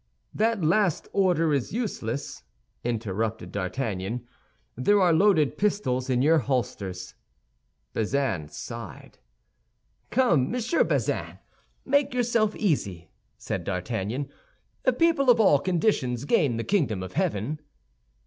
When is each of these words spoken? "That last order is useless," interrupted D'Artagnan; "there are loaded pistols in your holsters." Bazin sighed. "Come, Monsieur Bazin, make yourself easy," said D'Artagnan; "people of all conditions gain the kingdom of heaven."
"That 0.33 0.63
last 0.63 1.07
order 1.13 1.53
is 1.53 1.73
useless," 1.73 2.41
interrupted 2.83 3.51
D'Artagnan; 3.51 4.25
"there 4.75 4.99
are 4.99 5.13
loaded 5.13 5.59
pistols 5.59 6.09
in 6.09 6.23
your 6.23 6.39
holsters." 6.39 7.13
Bazin 7.93 8.47
sighed. 8.47 9.19
"Come, 10.09 10.49
Monsieur 10.49 10.83
Bazin, 10.83 11.37
make 11.85 12.15
yourself 12.15 12.55
easy," 12.55 13.11
said 13.37 13.63
D'Artagnan; 13.63 14.27
"people 14.97 15.29
of 15.29 15.39
all 15.39 15.59
conditions 15.59 16.25
gain 16.25 16.57
the 16.57 16.63
kingdom 16.63 17.03
of 17.03 17.13
heaven." 17.13 17.59